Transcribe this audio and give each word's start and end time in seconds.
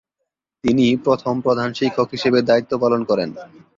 তিনি 0.63 0.85
প্রথম 1.05 1.33
প্রধান 1.45 1.69
শিক্ষক 1.73 2.07
হিসেবে 2.15 2.39
দায়িত্ব 2.49 2.71
পালন 2.83 3.01
করেন। 3.09 3.29